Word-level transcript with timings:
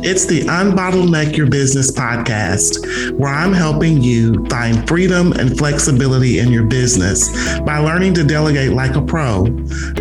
It's 0.00 0.26
the 0.26 0.42
Unbottleneck 0.42 1.38
Your 1.38 1.48
Business 1.48 1.90
podcast, 1.90 3.12
where 3.18 3.32
I'm 3.32 3.54
helping 3.54 4.02
you 4.02 4.44
find 4.44 4.86
freedom 4.86 5.32
and 5.32 5.56
flexibility 5.56 6.38
in 6.38 6.52
your 6.52 6.64
business 6.64 7.58
by 7.60 7.78
learning 7.78 8.12
to 8.14 8.22
delegate 8.22 8.72
like 8.72 8.94
a 8.94 9.00
pro. 9.00 9.46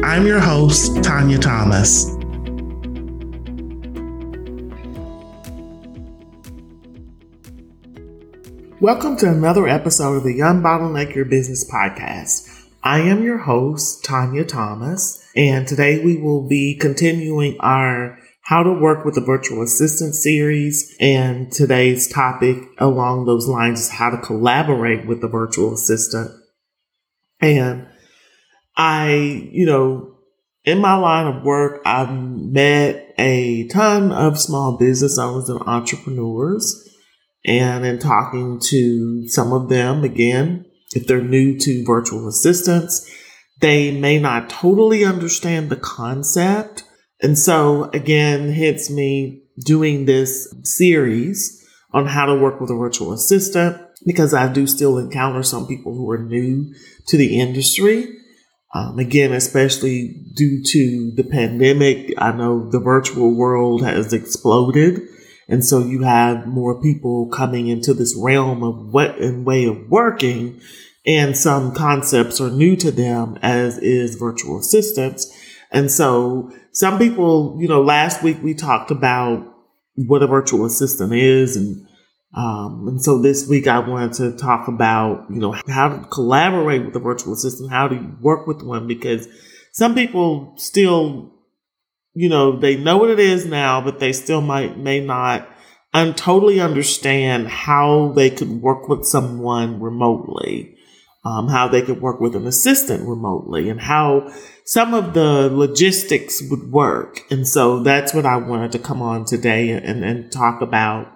I'm 0.04 0.28
your 0.28 0.42
host, 0.42 1.02
Tanya 1.02 1.38
Thomas. 1.38 2.08
Welcome 8.82 9.16
to 9.18 9.32
another 9.32 9.66
episode 9.66 10.18
of 10.18 10.24
the 10.26 10.40
Unbottleneck 10.40 11.16
Your 11.16 11.26
Business 11.26 11.64
podcast. 11.72 12.68
I 12.84 13.00
am 13.00 13.24
your 13.24 13.38
host, 13.38 14.04
Tanya 14.04 14.44
Thomas, 14.44 15.26
and 15.38 15.66
today 15.66 16.04
we 16.04 16.18
will 16.18 16.46
be 16.46 16.76
continuing 16.76 17.56
our 17.62 18.20
how 18.46 18.62
to 18.62 18.72
work 18.72 19.04
with 19.04 19.18
a 19.18 19.22
virtual 19.22 19.64
assistant 19.64 20.16
series. 20.16 20.96
And 21.00 21.52
today's 21.52 22.08
topic 22.08 22.58
along 22.78 23.26
those 23.26 23.48
lines 23.48 23.82
is 23.82 23.90
how 23.90 24.12
to 24.12 24.18
collaborate 24.18 25.08
with 25.08 25.24
a 25.24 25.28
virtual 25.28 25.74
assistant. 25.74 26.32
And 27.42 27.88
I, 28.78 29.50
you 29.52 29.66
know, 29.66 30.20
in 30.64 30.80
my 30.80 30.96
line 30.96 31.28
of 31.28 31.44
work, 31.44 31.82
I've 31.86 32.12
met 32.12 33.16
a 33.18 33.68
ton 33.68 34.12
of 34.12 34.40
small 34.40 34.78
business 34.78 35.18
owners 35.18 35.50
and 35.50 35.62
entrepreneurs. 35.62 36.88
And 37.46 37.86
in 37.86 38.00
talking 38.00 38.60
to 38.66 39.28
some 39.28 39.54
of 39.54 39.70
them, 39.70 40.04
again, 40.04 40.66
if 40.94 41.08
they're 41.08 41.22
new 41.22 41.58
to 41.60 41.84
virtual 41.84 42.28
assistants, 42.28 43.12
they 43.60 43.92
may 43.92 44.20
not 44.20 44.50
totally 44.50 45.04
understand 45.04 45.70
the 45.70 45.76
concept 45.76 46.84
and 47.26 47.40
so 47.40 47.86
again, 47.86 48.52
hits 48.52 48.92
me 48.92 49.42
doing 49.58 50.06
this 50.06 50.54
series 50.62 51.60
on 51.92 52.06
how 52.06 52.28
to 52.28 52.36
work 52.36 52.62
with 52.62 52.70
a 52.70 52.76
virtual 52.76 53.14
assistant 53.14 53.82
because 54.06 54.36
I 54.36 54.48
do 54.54 54.68
still 54.68 55.00
encounter 55.00 55.42
some 55.42 55.66
people 55.66 55.96
who 55.96 56.08
are 56.12 56.20
new 56.20 56.72
to 57.08 57.18
the 57.18 57.40
industry. 57.40 58.16
Um, 58.76 59.00
again, 59.00 59.34
especially 59.34 60.24
due 60.36 60.62
to 60.66 61.14
the 61.16 61.24
pandemic, 61.24 62.14
I 62.20 62.32
know 62.32 62.70
the 62.70 62.80
virtual 62.80 63.34
world 63.34 63.84
has 63.84 64.14
exploded. 64.14 65.02
And 65.50 65.66
so 65.66 65.80
you 65.80 66.04
have 66.04 66.46
more 66.46 66.80
people 66.80 67.30
coming 67.30 67.70
into 67.70 67.96
this 67.96 68.16
realm 68.16 68.64
of 68.64 68.94
what 68.94 69.18
and 69.18 69.48
way 69.48 69.66
of 69.66 69.90
working. 69.90 70.62
And 71.08 71.36
some 71.36 71.74
concepts 71.74 72.40
are 72.40 72.52
new 72.52 72.76
to 72.76 72.92
them, 72.92 73.40
as 73.42 73.80
is 73.80 74.14
virtual 74.14 74.60
assistants. 74.60 75.32
And 75.72 75.92
so 75.92 76.52
some 76.72 76.98
people, 76.98 77.58
you 77.60 77.68
know, 77.68 77.82
last 77.82 78.24
week 78.24 78.38
we 78.42 78.54
talked 78.54 78.92
about 78.92 79.46
what 79.96 80.24
a 80.24 80.28
virtual 80.28 80.66
assistant 80.66 81.14
is 81.14 81.56
and 81.56 81.88
um, 82.36 82.86
and 82.90 83.02
so 83.02 83.22
this 83.22 83.48
week 83.48 83.66
I 83.66 83.80
wanted 83.80 84.14
to 84.14 84.38
talk 84.38 84.68
about, 84.68 85.26
you 85.30 85.40
know, 85.40 85.56
how 85.70 85.88
to 85.88 86.06
collaborate 86.08 86.86
with 86.86 86.96
a 86.96 87.00
virtual 87.00 87.34
assistant, 87.34 87.72
how 87.72 87.88
to 87.88 88.18
work 88.20 88.46
with 88.46 88.62
one, 88.62 88.88
because 88.88 89.28
some 89.72 89.96
people 89.96 90.54
still, 90.58 91.32
you 92.14 92.28
know, 92.28 92.60
they 92.60 92.76
know 92.76 92.98
what 92.98 93.10
it 93.10 93.20
is 93.20 93.46
now, 93.46 93.80
but 93.80 94.00
they 94.00 94.12
still 94.12 94.42
might, 94.42 94.78
may 94.78 95.00
not 95.00 95.48
un- 95.94 96.14
totally 96.14 96.60
understand 96.60 97.48
how 97.48 98.12
they 98.16 98.30
could 98.30 98.62
work 98.62 98.90
with 98.90 99.06
someone 99.06 99.80
remotely 99.80 100.75
um, 101.26 101.48
how 101.48 101.68
they 101.68 101.82
could 101.82 102.02
work 102.02 102.22
with 102.22 102.36
an 102.36 102.46
assistant 102.46 103.08
remotely 103.10 103.68
and 103.68 103.82
how 103.82 104.32
some 104.64 104.94
of 104.94 105.16
the 105.16 105.50
logistics 105.52 106.42
would 106.50 106.72
work. 106.72 107.22
And 107.32 107.48
so 107.48 107.82
that's 107.82 108.14
what 108.14 108.28
I 108.28 108.38
wanted 108.38 108.72
to 108.74 108.80
come 108.80 109.02
on 109.02 109.26
today 109.26 109.72
and, 109.72 110.06
and 110.06 110.32
talk 110.32 110.62
about. 110.62 111.12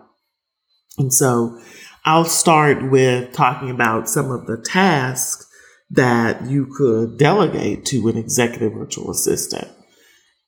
And 0.97 1.13
so 1.13 1.61
I'll 2.05 2.25
start 2.25 2.89
with 2.89 3.33
talking 3.33 3.69
about 3.69 4.09
some 4.09 4.31
of 4.31 4.47
the 4.47 4.57
tasks 4.57 5.45
that 5.91 6.45
you 6.45 6.65
could 6.75 7.17
delegate 7.17 7.85
to 7.85 8.07
an 8.09 8.17
executive 8.17 8.73
virtual 8.73 9.11
assistant. 9.11 9.67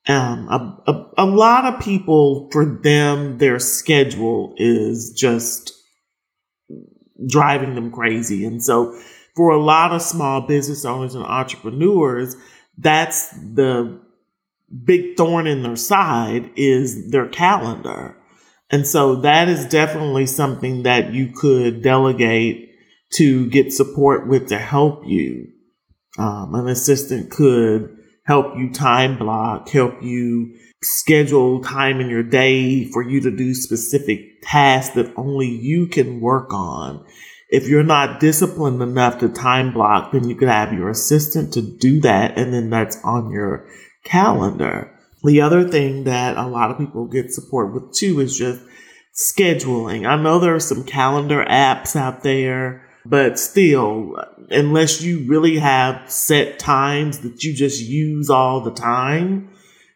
Um, 0.07 0.47
a, 0.49 0.91
a, 0.91 1.11
a 1.19 1.25
lot 1.25 1.71
of 1.71 1.81
people, 1.81 2.49
for 2.51 2.65
them, 2.65 3.37
their 3.37 3.59
schedule 3.59 4.55
is 4.57 5.13
just 5.15 5.71
driving 7.27 7.75
them 7.75 7.91
crazy. 7.91 8.45
And 8.45 8.63
so 8.63 8.99
for 9.35 9.51
a 9.51 9.61
lot 9.61 9.93
of 9.93 10.01
small 10.01 10.41
business 10.41 10.85
owners 10.85 11.15
and 11.15 11.23
entrepreneurs, 11.23 12.35
that's 12.77 13.31
the 13.31 13.99
big 14.83 15.17
thorn 15.17 15.47
in 15.47 15.63
their 15.63 15.75
side 15.75 16.51
is 16.55 17.11
their 17.11 17.27
calendar. 17.27 18.15
And 18.69 18.87
so 18.87 19.17
that 19.17 19.49
is 19.49 19.65
definitely 19.65 20.25
something 20.25 20.83
that 20.83 21.13
you 21.13 21.27
could 21.27 21.81
delegate 21.81 22.69
to 23.15 23.49
get 23.49 23.73
support 23.73 24.27
with 24.27 24.47
to 24.47 24.57
help 24.57 25.03
you. 25.05 25.49
Um, 26.17 26.55
an 26.55 26.67
assistant 26.67 27.29
could 27.29 27.97
help 28.25 28.57
you 28.57 28.71
time 28.71 29.17
block, 29.17 29.67
help 29.69 30.01
you 30.01 30.55
schedule 30.83 31.61
time 31.61 31.99
in 31.99 32.09
your 32.09 32.23
day 32.23 32.85
for 32.85 33.03
you 33.03 33.21
to 33.21 33.31
do 33.31 33.53
specific 33.53 34.41
tasks 34.41 34.95
that 34.95 35.11
only 35.17 35.47
you 35.47 35.87
can 35.87 36.21
work 36.21 36.53
on. 36.53 37.05
If 37.51 37.67
you're 37.67 37.83
not 37.83 38.21
disciplined 38.21 38.81
enough 38.81 39.19
to 39.19 39.27
time 39.29 39.73
block, 39.73 40.13
then 40.13 40.29
you 40.29 40.35
could 40.35 40.47
have 40.47 40.71
your 40.71 40.89
assistant 40.89 41.53
to 41.53 41.61
do 41.61 41.99
that, 41.99 42.37
and 42.37 42.53
then 42.53 42.69
that's 42.69 42.97
on 43.03 43.29
your 43.29 43.67
calendar. 44.05 44.89
The 45.23 45.41
other 45.41 45.67
thing 45.67 46.05
that 46.05 46.37
a 46.37 46.47
lot 46.47 46.71
of 46.71 46.77
people 46.77 47.05
get 47.05 47.33
support 47.33 47.73
with 47.73 47.93
too 47.93 48.21
is 48.21 48.37
just 48.37 48.61
scheduling. 49.13 50.07
I 50.07 50.15
know 50.15 50.39
there 50.39 50.55
are 50.55 50.61
some 50.61 50.85
calendar 50.85 51.45
apps 51.45 51.95
out 51.95 52.23
there, 52.23 52.89
but 53.05 53.37
still, 53.37 54.15
unless 54.49 55.01
you 55.01 55.27
really 55.27 55.59
have 55.59 56.09
set 56.09 56.57
times 56.57 57.19
that 57.19 57.43
you 57.43 57.53
just 57.53 57.81
use 57.81 58.29
all 58.29 58.61
the 58.61 58.71
time, 58.71 59.49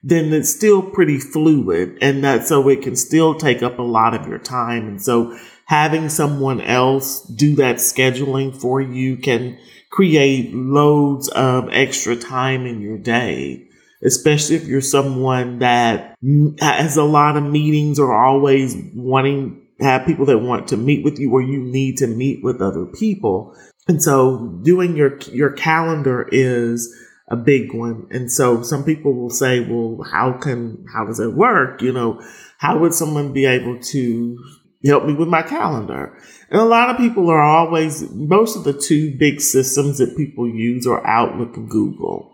then 0.03 0.31
it's 0.33 0.53
still 0.53 0.83
pretty 0.83 1.17
fluid 1.17 1.97
and 2.01 2.23
that 2.23 2.45
so 2.45 2.67
it 2.69 2.81
can 2.83 2.95
still 2.95 3.33
take 3.33 3.63
up 3.63 3.79
a 3.79 3.83
lot 3.83 4.13
of 4.13 4.27
your 4.27 4.37
time. 4.37 4.87
And 4.87 5.01
so 5.01 5.37
having 5.65 6.09
someone 6.09 6.61
else 6.61 7.21
do 7.21 7.55
that 7.55 7.77
scheduling 7.77 8.55
for 8.55 8.81
you 8.81 9.17
can 9.17 9.57
create 9.89 10.53
loads 10.53 11.27
of 11.29 11.69
extra 11.71 12.15
time 12.15 12.65
in 12.65 12.81
your 12.81 12.97
day, 12.97 13.67
especially 14.03 14.55
if 14.55 14.65
you're 14.65 14.81
someone 14.81 15.59
that 15.59 16.15
has 16.59 16.97
a 16.97 17.03
lot 17.03 17.37
of 17.37 17.43
meetings 17.43 17.99
or 17.99 18.13
always 18.13 18.75
wanting 18.93 19.61
have 19.81 20.05
people 20.05 20.25
that 20.25 20.39
want 20.39 20.69
to 20.69 20.77
meet 20.77 21.03
with 21.03 21.19
you 21.19 21.31
or 21.31 21.41
you 21.41 21.59
need 21.59 21.97
to 21.97 22.07
meet 22.07 22.43
with 22.43 22.61
other 22.61 22.85
people. 22.85 23.53
And 23.87 24.01
so 24.01 24.59
doing 24.63 24.95
your 24.95 25.17
your 25.31 25.51
calendar 25.51 26.27
is 26.31 26.93
a 27.29 27.35
big 27.35 27.73
one. 27.73 28.07
And 28.11 28.31
so 28.31 28.61
some 28.61 28.83
people 28.83 29.13
will 29.13 29.29
say, 29.29 29.59
well, 29.59 30.05
how 30.11 30.33
can 30.33 30.85
how 30.93 31.05
does 31.05 31.19
it 31.19 31.33
work? 31.33 31.81
You 31.81 31.91
know, 31.91 32.21
how 32.57 32.77
would 32.79 32.93
someone 32.93 33.33
be 33.33 33.45
able 33.45 33.79
to 33.79 34.37
help 34.85 35.05
me 35.05 35.13
with 35.13 35.27
my 35.27 35.41
calendar. 35.41 36.17
And 36.49 36.61
a 36.61 36.65
lot 36.65 36.89
of 36.89 36.97
people 36.97 37.29
are 37.29 37.41
always, 37.41 38.09
most 38.11 38.55
of 38.55 38.63
the 38.63 38.73
two 38.73 39.15
big 39.17 39.41
systems 39.41 39.97
that 39.97 40.17
people 40.17 40.47
use 40.47 40.85
are 40.85 41.05
Outlook 41.05 41.57
and 41.57 41.69
Google. 41.69 42.31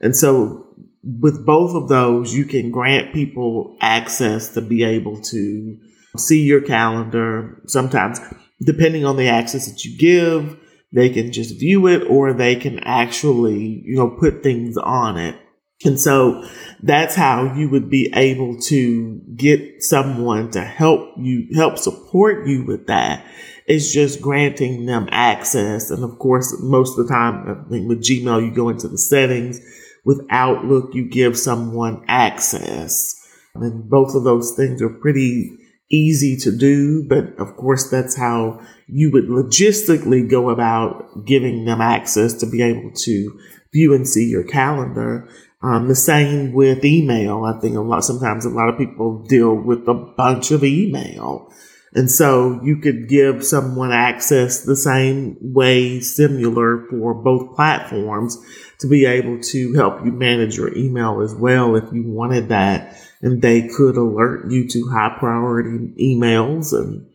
And 0.00 0.14
so 0.16 0.66
with 1.02 1.44
both 1.44 1.74
of 1.74 1.88
those, 1.88 2.34
you 2.34 2.44
can 2.44 2.70
grant 2.70 3.14
people 3.14 3.76
access 3.80 4.54
to 4.54 4.60
be 4.60 4.84
able 4.84 5.20
to 5.22 5.78
see 6.16 6.42
your 6.42 6.60
calendar. 6.60 7.60
Sometimes, 7.66 8.20
depending 8.60 9.04
on 9.04 9.16
the 9.16 9.28
access 9.28 9.68
that 9.68 9.84
you 9.84 9.96
give, 9.96 10.58
they 10.92 11.10
can 11.10 11.32
just 11.32 11.58
view 11.58 11.86
it 11.86 12.02
or 12.08 12.32
they 12.32 12.56
can 12.56 12.78
actually, 12.80 13.82
you 13.84 13.96
know, 13.96 14.08
put 14.08 14.42
things 14.42 14.76
on 14.76 15.16
it. 15.18 15.36
And 15.84 16.00
so 16.00 16.44
that's 16.82 17.14
how 17.14 17.54
you 17.54 17.70
would 17.70 17.88
be 17.88 18.10
able 18.14 18.58
to 18.62 19.20
get 19.36 19.82
someone 19.82 20.50
to 20.50 20.60
help 20.60 21.10
you, 21.16 21.48
help 21.54 21.78
support 21.78 22.48
you 22.48 22.64
with 22.64 22.88
that. 22.88 23.24
It's 23.66 23.92
just 23.92 24.20
granting 24.20 24.86
them 24.86 25.08
access. 25.12 25.90
And 25.90 26.02
of 26.02 26.18
course, 26.18 26.56
most 26.60 26.98
of 26.98 27.06
the 27.06 27.12
time, 27.12 27.44
I 27.48 27.68
think 27.68 27.88
with 27.88 28.02
Gmail, 28.02 28.44
you 28.44 28.50
go 28.50 28.70
into 28.70 28.88
the 28.88 28.98
settings. 28.98 29.60
With 30.04 30.26
Outlook, 30.30 30.94
you 30.94 31.08
give 31.08 31.38
someone 31.38 32.02
access. 32.08 33.14
And 33.54 33.88
both 33.88 34.14
of 34.14 34.24
those 34.24 34.56
things 34.56 34.82
are 34.82 34.88
pretty 34.88 35.58
easy 35.90 36.36
to 36.38 36.56
do. 36.56 37.06
But 37.08 37.38
of 37.38 37.56
course, 37.56 37.88
that's 37.88 38.16
how 38.16 38.60
you 38.88 39.12
would 39.12 39.28
logistically 39.28 40.28
go 40.28 40.50
about 40.50 41.24
giving 41.24 41.66
them 41.66 41.80
access 41.80 42.32
to 42.34 42.46
be 42.46 42.62
able 42.62 42.90
to 42.92 43.38
view 43.72 43.94
and 43.94 44.08
see 44.08 44.28
your 44.28 44.44
calendar. 44.44 45.28
Um, 45.60 45.88
the 45.88 45.96
same 45.96 46.52
with 46.52 46.84
email. 46.84 47.44
I 47.44 47.58
think 47.60 47.76
a 47.76 47.80
lot, 47.80 48.04
sometimes 48.04 48.44
a 48.44 48.50
lot 48.50 48.68
of 48.68 48.78
people 48.78 49.24
deal 49.24 49.54
with 49.54 49.88
a 49.88 49.94
bunch 49.94 50.52
of 50.52 50.62
email. 50.62 51.52
And 51.94 52.10
so 52.10 52.60
you 52.62 52.76
could 52.76 53.08
give 53.08 53.44
someone 53.44 53.92
access 53.92 54.62
the 54.62 54.76
same 54.76 55.36
way 55.40 56.00
similar 56.00 56.86
for 56.90 57.14
both 57.14 57.56
platforms 57.56 58.36
to 58.80 58.88
be 58.88 59.06
able 59.06 59.40
to 59.40 59.72
help 59.74 60.04
you 60.04 60.12
manage 60.12 60.56
your 60.56 60.76
email 60.76 61.22
as 61.22 61.34
well 61.34 61.74
if 61.76 61.84
you 61.92 62.04
wanted 62.04 62.50
that. 62.50 62.96
And 63.20 63.42
they 63.42 63.66
could 63.68 63.96
alert 63.96 64.50
you 64.50 64.68
to 64.68 64.88
high 64.92 65.16
priority 65.18 65.92
emails. 65.98 66.72
And, 66.72 67.07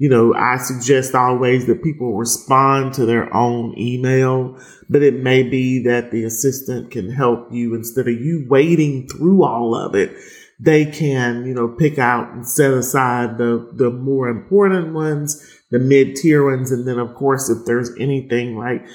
you 0.00 0.08
know, 0.08 0.34
I 0.34 0.56
suggest 0.56 1.14
always 1.14 1.66
that 1.66 1.84
people 1.84 2.16
respond 2.16 2.94
to 2.94 3.06
their 3.06 3.32
own 3.34 3.78
email, 3.78 4.58
but 4.88 5.02
it 5.02 5.22
may 5.22 5.42
be 5.42 5.84
that 5.84 6.10
the 6.10 6.24
assistant 6.24 6.90
can 6.90 7.10
help 7.10 7.52
you 7.52 7.74
instead 7.74 8.08
of 8.08 8.14
you 8.14 8.46
waiting 8.48 9.06
through 9.06 9.44
all 9.44 9.76
of 9.76 9.94
it 9.94 10.16
they 10.60 10.84
can, 10.84 11.46
you 11.46 11.54
know, 11.54 11.68
pick 11.68 11.98
out 11.98 12.32
and 12.32 12.46
set 12.46 12.72
aside 12.72 13.38
the, 13.38 13.70
the 13.72 13.90
more 13.90 14.28
important 14.28 14.92
ones, 14.92 15.42
the 15.70 15.78
mid 15.78 16.16
tier 16.16 16.44
ones. 16.44 16.70
And 16.70 16.86
then, 16.86 16.98
of 16.98 17.14
course, 17.14 17.48
if 17.48 17.64
there's 17.64 17.90
anything 17.98 18.58
like 18.58 18.86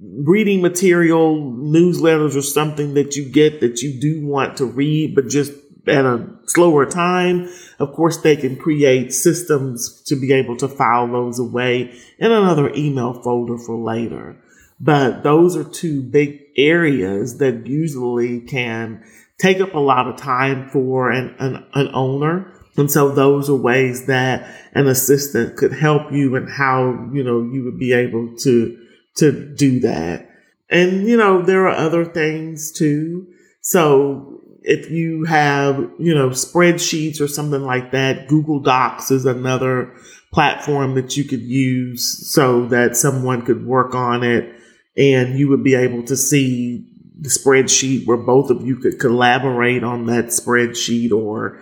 reading 0.00 0.60
material, 0.60 1.36
newsletters, 1.36 2.36
or 2.36 2.42
something 2.42 2.94
that 2.94 3.14
you 3.14 3.30
get 3.30 3.60
that 3.60 3.82
you 3.82 4.00
do 4.00 4.26
want 4.26 4.56
to 4.56 4.66
read, 4.66 5.14
but 5.14 5.28
just 5.28 5.52
at 5.86 6.04
a 6.04 6.28
slower 6.46 6.86
time, 6.86 7.48
of 7.78 7.92
course, 7.92 8.18
they 8.18 8.36
can 8.36 8.56
create 8.56 9.12
systems 9.12 10.02
to 10.02 10.16
be 10.16 10.32
able 10.32 10.56
to 10.58 10.68
file 10.68 11.08
those 11.08 11.38
away 11.38 11.94
in 12.18 12.30
another 12.30 12.72
email 12.74 13.14
folder 13.22 13.58
for 13.58 13.76
later. 13.76 14.36
But 14.80 15.22
those 15.22 15.56
are 15.56 15.64
two 15.64 16.02
big 16.02 16.40
areas 16.56 17.38
that 17.38 17.66
usually 17.66 18.40
can 18.40 19.04
take 19.38 19.60
up 19.60 19.74
a 19.74 19.78
lot 19.78 20.08
of 20.08 20.16
time 20.16 20.68
for 20.70 21.10
an, 21.10 21.34
an, 21.38 21.64
an 21.74 21.90
owner. 21.94 22.52
And 22.76 22.90
so 22.90 23.10
those 23.10 23.50
are 23.50 23.54
ways 23.54 24.06
that 24.06 24.48
an 24.72 24.86
assistant 24.86 25.56
could 25.56 25.72
help 25.72 26.12
you 26.12 26.36
and 26.36 26.48
how, 26.48 27.10
you 27.12 27.22
know, 27.22 27.42
you 27.42 27.64
would 27.64 27.78
be 27.78 27.92
able 27.92 28.36
to, 28.38 28.86
to 29.16 29.54
do 29.54 29.80
that. 29.80 30.28
And, 30.70 31.06
you 31.06 31.16
know, 31.16 31.42
there 31.42 31.68
are 31.68 31.76
other 31.76 32.04
things 32.04 32.72
too. 32.72 33.26
So 33.60 34.31
if 34.64 34.90
you 34.90 35.24
have, 35.24 35.90
you 35.98 36.14
know, 36.14 36.30
spreadsheets 36.30 37.20
or 37.20 37.28
something 37.28 37.62
like 37.62 37.92
that, 37.92 38.28
Google 38.28 38.60
Docs 38.60 39.10
is 39.10 39.26
another 39.26 39.94
platform 40.32 40.94
that 40.94 41.16
you 41.16 41.24
could 41.24 41.42
use 41.42 42.30
so 42.32 42.66
that 42.66 42.96
someone 42.96 43.42
could 43.42 43.66
work 43.66 43.94
on 43.94 44.22
it 44.22 44.54
and 44.96 45.38
you 45.38 45.48
would 45.48 45.64
be 45.64 45.74
able 45.74 46.02
to 46.04 46.16
see 46.16 46.88
the 47.20 47.28
spreadsheet 47.28 48.06
where 48.06 48.16
both 48.16 48.50
of 48.50 48.66
you 48.66 48.76
could 48.76 48.98
collaborate 48.98 49.84
on 49.84 50.06
that 50.06 50.26
spreadsheet 50.26 51.12
or 51.12 51.60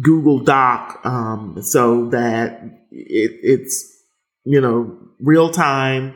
Google 0.00 0.40
Doc 0.40 1.00
um, 1.04 1.58
so 1.62 2.08
that 2.10 2.62
it, 2.90 3.30
it's, 3.42 4.04
you 4.44 4.60
know, 4.60 4.98
real 5.20 5.50
time 5.50 6.14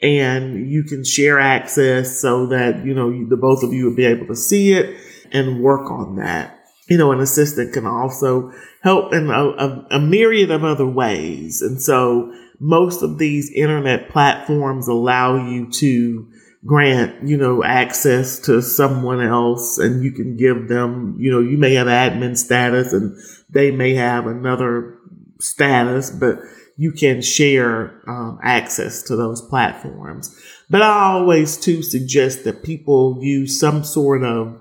and 0.00 0.70
you 0.70 0.84
can 0.84 1.04
share 1.04 1.38
access 1.38 2.20
so 2.20 2.46
that, 2.46 2.84
you 2.84 2.94
know, 2.94 3.10
the 3.28 3.36
both 3.36 3.62
of 3.62 3.72
you 3.72 3.86
would 3.86 3.96
be 3.96 4.04
able 4.04 4.26
to 4.26 4.36
see 4.36 4.72
it 4.72 4.96
and 5.32 5.62
work 5.62 5.90
on 5.90 6.16
that. 6.16 6.54
You 6.88 6.96
know, 6.96 7.12
an 7.12 7.20
assistant 7.20 7.74
can 7.74 7.86
also 7.86 8.50
help 8.82 9.12
in 9.12 9.28
a, 9.30 9.32
a, 9.32 9.86
a 9.92 10.00
myriad 10.00 10.50
of 10.50 10.64
other 10.64 10.86
ways. 10.86 11.60
And 11.60 11.80
so 11.80 12.32
most 12.60 13.02
of 13.02 13.18
these 13.18 13.50
internet 13.52 14.08
platforms 14.08 14.88
allow 14.88 15.36
you 15.48 15.70
to 15.72 16.26
grant, 16.64 17.28
you 17.28 17.36
know, 17.36 17.62
access 17.62 18.38
to 18.40 18.62
someone 18.62 19.20
else 19.20 19.78
and 19.78 20.02
you 20.02 20.12
can 20.12 20.36
give 20.36 20.68
them, 20.68 21.16
you 21.18 21.30
know, 21.30 21.40
you 21.40 21.56
may 21.56 21.74
have 21.74 21.86
admin 21.86 22.36
status 22.36 22.92
and 22.92 23.16
they 23.50 23.70
may 23.70 23.94
have 23.94 24.26
another 24.26 24.98
status, 25.40 26.10
but 26.10 26.40
you 26.76 26.92
can 26.92 27.20
share 27.22 28.00
um, 28.08 28.38
access 28.42 29.02
to 29.02 29.16
those 29.16 29.42
platforms. 29.42 30.34
But 30.70 30.82
I 30.82 31.12
always 31.12 31.56
too 31.56 31.82
suggest 31.82 32.44
that 32.44 32.62
people 32.62 33.18
use 33.20 33.58
some 33.58 33.84
sort 33.84 34.22
of 34.22 34.60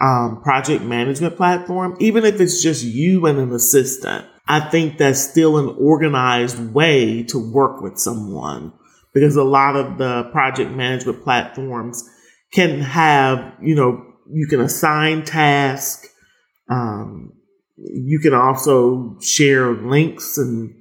um, 0.00 0.40
project 0.42 0.82
management 0.82 1.36
platform, 1.36 1.96
even 2.00 2.24
if 2.24 2.40
it's 2.40 2.62
just 2.62 2.84
you 2.84 3.26
and 3.26 3.38
an 3.38 3.52
assistant. 3.52 4.26
I 4.48 4.60
think 4.60 4.98
that's 4.98 5.20
still 5.20 5.58
an 5.58 5.76
organized 5.78 6.72
way 6.72 7.22
to 7.24 7.38
work 7.38 7.80
with 7.82 7.98
someone 7.98 8.72
because 9.12 9.36
a 9.36 9.44
lot 9.44 9.76
of 9.76 9.98
the 9.98 10.24
project 10.32 10.72
management 10.72 11.22
platforms 11.22 12.08
can 12.52 12.80
have, 12.80 13.54
you 13.62 13.74
know, 13.74 14.04
you 14.32 14.46
can 14.46 14.60
assign 14.60 15.24
tasks. 15.24 16.08
Um, 16.68 17.32
you 17.76 18.18
can 18.18 18.34
also 18.34 19.18
share 19.20 19.72
links 19.72 20.36
and 20.36 20.74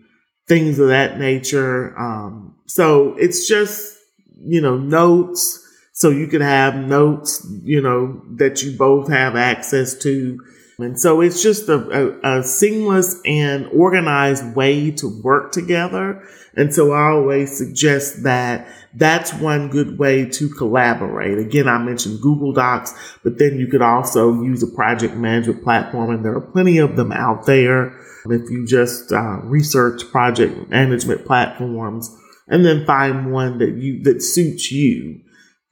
things 0.47 0.79
of 0.79 0.89
that 0.89 1.19
nature. 1.19 1.97
Um, 1.97 2.55
so 2.65 3.15
it's 3.17 3.47
just, 3.47 3.97
you 4.41 4.61
know, 4.61 4.77
notes. 4.77 5.65
So 5.99 6.11
you 6.11 6.27
can 6.27 6.39
have 6.41 6.75
notes, 6.75 7.45
you 7.61 7.81
know, 7.81 8.21
that 8.37 8.63
you 8.63 8.77
both 8.77 9.09
have 9.09 9.35
access 9.35 9.95
to 9.99 10.39
and 10.79 10.97
so 10.97 11.19
it's 11.19 11.43
just 11.43 11.67
a, 11.67 11.75
a, 12.23 12.39
a, 12.39 12.43
seamless 12.43 13.19
and 13.25 13.67
organized 13.67 14.55
way 14.55 14.91
to 14.91 15.21
work 15.21 15.51
together. 15.51 16.23
And 16.55 16.73
so 16.73 16.93
I 16.93 17.11
always 17.11 17.57
suggest 17.57 18.23
that 18.23 18.65
that's 18.93 19.33
one 19.33 19.67
good 19.67 19.99
way 19.99 20.25
to 20.29 20.47
collaborate. 20.47 21.37
Again, 21.37 21.67
I 21.67 21.79
mentioned 21.79 22.21
Google 22.21 22.53
Docs, 22.53 22.93
but 23.23 23.37
then 23.37 23.59
you 23.59 23.67
could 23.67 23.81
also 23.81 24.41
use 24.41 24.63
a 24.63 24.67
project 24.67 25.15
management 25.15 25.63
platform 25.63 26.11
and 26.11 26.23
there 26.23 26.35
are 26.35 26.41
plenty 26.41 26.77
of 26.77 26.95
them 26.95 27.11
out 27.11 27.45
there. 27.45 27.99
If 28.25 28.49
you 28.49 28.65
just 28.65 29.11
uh, 29.11 29.41
research 29.43 30.09
project 30.11 30.69
management 30.69 31.25
platforms 31.25 32.15
and 32.47 32.65
then 32.65 32.85
find 32.85 33.33
one 33.33 33.57
that 33.57 33.75
you, 33.75 34.01
that 34.03 34.21
suits 34.21 34.71
you, 34.71 35.21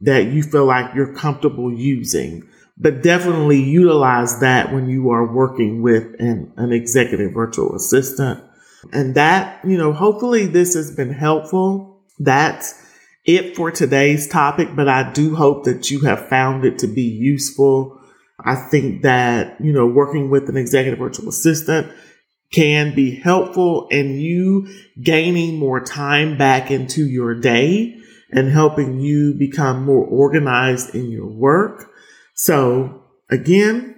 that 0.02 0.28
you 0.28 0.44
feel 0.44 0.66
like 0.66 0.94
you're 0.96 1.14
comfortable 1.14 1.74
using 1.74 2.48
but 2.78 3.02
definitely 3.02 3.62
utilize 3.62 4.40
that 4.40 4.72
when 4.72 4.90
you 4.90 5.10
are 5.10 5.34
working 5.34 5.82
with 5.82 6.16
an, 6.20 6.52
an 6.58 6.72
executive 6.72 7.34
virtual 7.34 7.76
assistant. 7.76 8.44
And 8.94 9.16
that, 9.16 9.66
you 9.66 9.78
know, 9.78 9.92
hopefully 9.92 10.46
this 10.46 10.76
has 10.76 10.96
been 10.96 11.12
helpful. 11.12 12.04
That's 12.20 12.86
it 13.26 13.56
for 13.56 13.72
today's 13.72 14.28
topic, 14.28 14.70
but 14.76 14.88
I 14.88 15.12
do 15.12 15.36
hope 15.36 15.66
that 15.66 15.90
you 15.90 16.02
have 16.02 16.30
found 16.30 16.66
it 16.66 16.78
to 16.80 16.88
be 16.88 17.02
useful. 17.02 18.00
I 18.40 18.56
think 18.56 19.02
that, 19.02 19.60
you 19.60 19.74
know, 19.74 19.88
working 19.88 20.30
with 20.30 20.48
an 20.48 20.58
executive 20.58 21.00
virtual 21.00 21.30
assistant 21.30 21.92
can 22.54 22.96
be 22.96 23.16
helpful 23.16 23.88
in 23.90 24.20
you 24.20 24.70
gaining 25.02 25.58
more 25.58 25.84
time 25.84 26.38
back 26.38 26.72
into 26.72 27.06
your 27.06 27.34
day 27.34 27.97
and 28.32 28.52
helping 28.52 29.00
you 29.00 29.34
become 29.34 29.86
more 29.86 30.06
organized 30.06 30.94
in 30.94 31.10
your 31.10 31.28
work. 31.28 31.90
So 32.36 33.04
again, 33.30 33.96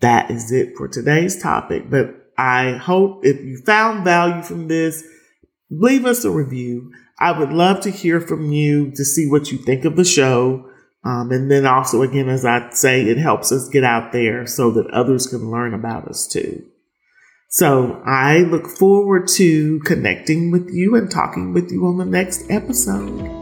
that 0.00 0.30
is 0.30 0.52
it 0.52 0.76
for 0.76 0.88
today's 0.88 1.40
topic. 1.40 1.90
But 1.90 2.32
I 2.36 2.72
hope 2.72 3.24
if 3.24 3.40
you 3.40 3.58
found 3.66 4.04
value 4.04 4.42
from 4.42 4.68
this, 4.68 5.04
leave 5.70 6.04
us 6.04 6.24
a 6.24 6.30
review. 6.30 6.92
I 7.18 7.36
would 7.36 7.52
love 7.52 7.80
to 7.80 7.90
hear 7.90 8.20
from 8.20 8.52
you 8.52 8.92
to 8.92 9.04
see 9.04 9.28
what 9.28 9.50
you 9.50 9.58
think 9.58 9.84
of 9.84 9.96
the 9.96 10.04
show. 10.04 10.70
Um, 11.04 11.30
and 11.32 11.50
then 11.50 11.66
also, 11.66 12.02
again, 12.02 12.28
as 12.28 12.44
I 12.44 12.70
say, 12.70 13.02
it 13.02 13.18
helps 13.18 13.50
us 13.50 13.68
get 13.68 13.84
out 13.84 14.12
there 14.12 14.46
so 14.46 14.70
that 14.72 14.90
others 14.90 15.26
can 15.26 15.50
learn 15.50 15.74
about 15.74 16.06
us 16.06 16.26
too. 16.26 16.64
So 17.50 18.02
I 18.04 18.38
look 18.38 18.66
forward 18.66 19.26
to 19.36 19.80
connecting 19.80 20.50
with 20.50 20.68
you 20.70 20.94
and 20.94 21.10
talking 21.10 21.54
with 21.54 21.70
you 21.72 21.86
on 21.86 21.96
the 21.96 22.04
next 22.04 22.44
episode. 22.50 23.37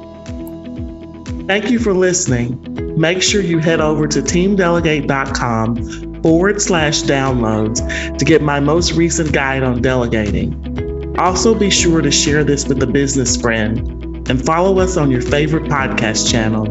Thank 1.46 1.70
you 1.70 1.78
for 1.78 1.94
listening 1.94 2.76
make 2.96 3.22
sure 3.22 3.42
you 3.42 3.58
head 3.58 3.80
over 3.80 4.08
to 4.08 4.20
teamdelegate.com 4.20 6.22
forward 6.22 6.62
slash 6.62 7.02
downloads 7.02 8.18
to 8.18 8.24
get 8.24 8.42
my 8.42 8.58
most 8.58 8.92
recent 8.92 9.32
guide 9.32 9.62
on 9.62 9.82
delegating. 9.82 11.14
Also, 11.18 11.54
be 11.54 11.70
sure 11.70 12.00
to 12.00 12.10
share 12.10 12.42
this 12.42 12.66
with 12.66 12.82
a 12.82 12.86
business 12.86 13.36
friend 13.36 14.28
and 14.28 14.44
follow 14.44 14.78
us 14.78 14.96
on 14.96 15.10
your 15.10 15.22
favorite 15.22 15.64
podcast 15.64 16.30
channel 16.30 16.66